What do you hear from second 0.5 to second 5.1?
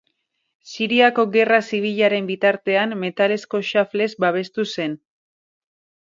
Siriako Gerra Zibilaren bitartean metalezko xaflez babestu zen.